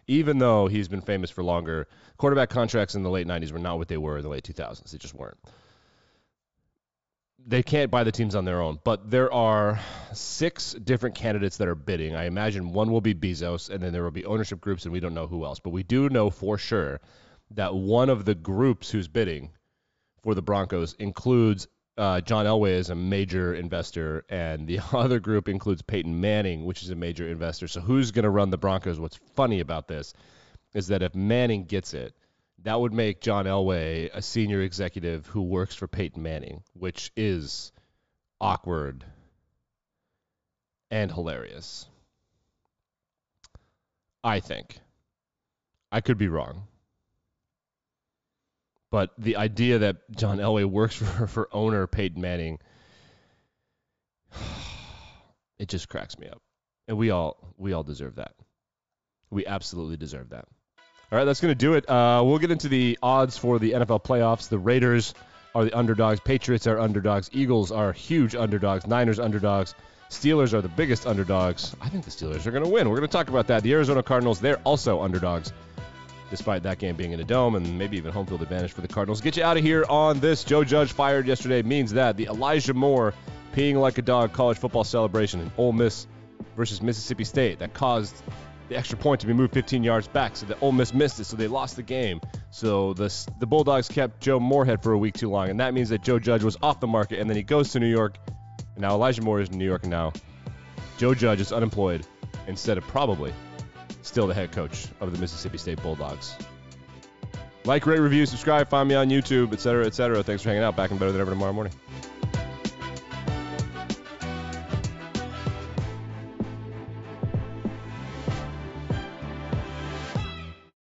even 0.07 0.37
though 0.37 0.67
he's 0.67 0.87
been 0.87 1.01
famous 1.01 1.29
for 1.29 1.43
longer, 1.43 1.87
quarterback 2.17 2.49
contracts 2.49 2.95
in 2.95 3.03
the 3.03 3.09
late 3.09 3.27
90s 3.27 3.51
were 3.51 3.59
not 3.59 3.77
what 3.77 3.89
they 3.89 3.97
were 3.97 4.17
in 4.17 4.23
the 4.23 4.29
late 4.29 4.43
2000s. 4.43 4.89
They 4.89 4.97
just 4.97 5.13
weren't 5.13 5.37
they 7.45 7.63
can't 7.63 7.91
buy 7.91 8.03
the 8.03 8.11
teams 8.11 8.35
on 8.35 8.45
their 8.45 8.61
own, 8.61 8.79
but 8.83 9.09
there 9.09 9.31
are 9.31 9.79
six 10.13 10.73
different 10.73 11.15
candidates 11.15 11.57
that 11.57 11.67
are 11.67 11.75
bidding. 11.75 12.15
I 12.15 12.25
imagine 12.25 12.73
one 12.73 12.91
will 12.91 13.01
be 13.01 13.13
Bezos, 13.13 13.69
and 13.69 13.81
then 13.81 13.93
there 13.93 14.03
will 14.03 14.11
be 14.11 14.25
ownership 14.25 14.59
groups, 14.59 14.83
and 14.83 14.91
we 14.91 14.99
don't 14.99 15.13
know 15.13 15.27
who 15.27 15.45
else. 15.45 15.59
But 15.59 15.69
we 15.69 15.83
do 15.83 16.09
know 16.09 16.29
for 16.29 16.57
sure 16.57 16.99
that 17.51 17.73
one 17.73 18.09
of 18.09 18.25
the 18.25 18.35
groups 18.35 18.89
who's 18.89 19.07
bidding 19.07 19.51
for 20.23 20.35
the 20.35 20.41
Broncos 20.41 20.93
includes 20.95 21.67
uh, 21.97 22.21
John 22.21 22.45
Elway 22.45 22.77
as 22.77 22.89
a 22.89 22.95
major 22.95 23.53
investor, 23.55 24.25
and 24.29 24.67
the 24.67 24.79
other 24.93 25.19
group 25.19 25.47
includes 25.47 25.81
Peyton 25.81 26.19
Manning, 26.19 26.65
which 26.65 26.83
is 26.83 26.89
a 26.89 26.95
major 26.95 27.27
investor. 27.29 27.67
So 27.67 27.81
who's 27.81 28.11
going 28.11 28.23
to 28.23 28.29
run 28.29 28.49
the 28.49 28.57
Broncos? 28.57 28.99
What's 28.99 29.19
funny 29.35 29.59
about 29.61 29.87
this 29.87 30.13
is 30.73 30.87
that 30.87 31.01
if 31.01 31.15
Manning 31.15 31.65
gets 31.65 31.93
it, 31.93 32.13
that 32.63 32.79
would 32.79 32.93
make 32.93 33.21
John 33.21 33.45
Elway 33.45 34.09
a 34.13 34.21
senior 34.21 34.61
executive 34.61 35.27
who 35.27 35.43
works 35.43 35.75
for 35.75 35.87
Peyton 35.87 36.23
Manning, 36.23 36.63
which 36.73 37.11
is 37.15 37.71
awkward 38.41 39.05
and 40.89 41.11
hilarious. 41.11 41.87
I 44.23 44.39
think. 44.39 44.79
I 45.91 46.01
could 46.01 46.17
be 46.17 46.27
wrong. 46.27 46.63
But 48.89 49.11
the 49.17 49.37
idea 49.37 49.79
that 49.79 49.97
John 50.11 50.37
Elway 50.37 50.65
works 50.65 50.95
for, 50.97 51.27
for 51.27 51.49
owner 51.51 51.87
Peyton 51.87 52.21
Manning, 52.21 52.59
it 55.59 55.67
just 55.67 55.89
cracks 55.89 56.17
me 56.17 56.27
up. 56.27 56.41
And 56.87 56.97
we 56.97 57.09
all 57.11 57.53
we 57.57 57.73
all 57.73 57.83
deserve 57.83 58.15
that. 58.15 58.33
We 59.29 59.45
absolutely 59.45 59.97
deserve 59.97 60.29
that. 60.29 60.45
All 61.09 61.17
right, 61.17 61.23
that's 61.23 61.39
going 61.39 61.51
to 61.51 61.55
do 61.55 61.75
it. 61.75 61.89
Uh, 61.89 62.21
we'll 62.25 62.37
get 62.37 62.51
into 62.51 62.67
the 62.67 62.99
odds 63.01 63.37
for 63.37 63.59
the 63.59 63.71
NFL 63.71 64.03
playoffs. 64.03 64.49
The 64.49 64.57
Raiders 64.57 65.13
are 65.55 65.63
the 65.63 65.73
underdogs. 65.73 66.19
Patriots 66.19 66.67
are 66.67 66.77
underdogs. 66.77 67.29
Eagles 67.31 67.71
are 67.71 67.93
huge 67.93 68.35
underdogs. 68.35 68.85
Niners 68.85 69.17
underdogs. 69.17 69.73
Steelers 70.09 70.53
are 70.53 70.61
the 70.61 70.67
biggest 70.67 71.07
underdogs. 71.07 71.73
I 71.79 71.87
think 71.87 72.03
the 72.03 72.11
Steelers 72.11 72.45
are 72.45 72.51
going 72.51 72.65
to 72.65 72.69
win. 72.69 72.89
We're 72.89 72.97
going 72.97 73.07
to 73.07 73.11
talk 73.11 73.29
about 73.29 73.47
that. 73.47 73.63
The 73.63 73.71
Arizona 73.71 74.03
Cardinals, 74.03 74.41
they're 74.41 74.59
also 74.65 75.01
underdogs, 75.01 75.53
despite 76.29 76.63
that 76.63 76.77
game 76.77 76.97
being 76.97 77.13
in 77.13 77.21
a 77.21 77.23
dome 77.23 77.55
and 77.55 77.77
maybe 77.77 77.95
even 77.95 78.11
home 78.11 78.25
field 78.25 78.41
advantage 78.41 78.73
for 78.73 78.81
the 78.81 78.89
Cardinals. 78.89 79.21
Get 79.21 79.37
you 79.37 79.43
out 79.43 79.55
of 79.55 79.63
here 79.63 79.85
on 79.87 80.19
this. 80.19 80.43
Joe 80.43 80.65
Judge 80.65 80.91
fired 80.91 81.25
yesterday 81.25 81.61
means 81.61 81.93
that 81.93 82.17
the 82.17 82.25
Elijah 82.25 82.73
Moore 82.73 83.13
peeing 83.55 83.75
like 83.75 83.97
a 83.97 84.01
dog 84.01 84.33
college 84.33 84.57
football 84.57 84.83
celebration 84.83 85.39
in 85.39 85.51
Ole 85.57 85.71
Miss 85.71 86.05
versus 86.57 86.81
Mississippi 86.81 87.23
State 87.23 87.59
that 87.59 87.73
caused 87.73 88.13
the 88.69 88.77
extra 88.77 88.97
point 88.97 89.21
to 89.21 89.27
be 89.27 89.33
moved 89.33 89.53
15 89.53 89.83
yards 89.83 90.07
back, 90.07 90.35
so 90.35 90.45
that 90.47 90.61
Ole 90.61 90.71
Miss 90.71 90.93
missed 90.93 91.19
it, 91.19 91.25
so 91.25 91.37
they 91.37 91.47
lost 91.47 91.75
the 91.75 91.83
game. 91.83 92.19
So 92.51 92.93
the 92.93 93.13
the 93.39 93.45
Bulldogs 93.45 93.87
kept 93.87 94.21
Joe 94.21 94.39
Moorhead 94.39 94.83
for 94.83 94.91
a 94.91 94.97
week 94.97 95.15
too 95.15 95.29
long, 95.29 95.49
and 95.49 95.59
that 95.59 95.73
means 95.73 95.89
that 95.89 96.01
Joe 96.01 96.19
Judge 96.19 96.43
was 96.43 96.57
off 96.61 96.79
the 96.79 96.87
market, 96.87 97.19
and 97.19 97.29
then 97.29 97.37
he 97.37 97.43
goes 97.43 97.71
to 97.71 97.79
New 97.79 97.89
York, 97.89 98.17
and 98.75 98.81
now 98.81 98.91
Elijah 98.91 99.21
Moore 99.21 99.41
is 99.41 99.49
in 99.49 99.57
New 99.57 99.65
York, 99.65 99.85
now 99.85 100.11
Joe 100.97 101.13
Judge 101.13 101.41
is 101.41 101.51
unemployed 101.51 102.05
instead 102.47 102.77
of 102.77 102.85
probably 102.87 103.33
still 104.01 104.27
the 104.27 104.33
head 104.33 104.51
coach 104.51 104.87
of 104.99 105.11
the 105.11 105.19
Mississippi 105.19 105.57
State 105.57 105.81
Bulldogs. 105.81 106.35
Like, 107.65 107.85
rate, 107.85 107.99
review, 107.99 108.25
subscribe, 108.25 108.69
find 108.69 108.87
me 108.87 108.95
on 108.95 109.09
YouTube, 109.09 109.51
etc., 109.51 109.85
etc. 109.85 110.23
Thanks 110.23 110.41
for 110.41 110.49
hanging 110.49 110.63
out. 110.63 110.77
Back 110.77 110.91
and 110.91 110.99
better 110.99 111.11
than 111.11 111.19
ever 111.19 111.31
tomorrow 111.31 111.51
morning. 111.51 111.73